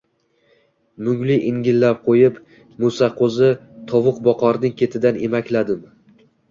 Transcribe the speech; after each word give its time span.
Mungli 1.07 1.35
ingillab 1.49 2.01
qo‘yib, 2.09 2.41
Mo‘saqo‘zi 2.85 3.53
tovuqboqarning 3.95 4.79
ketidan 4.83 5.27
emakladim 5.31 5.91